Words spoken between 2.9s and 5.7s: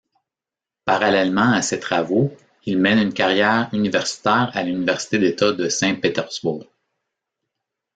une carrière universitaire à l'université d'État de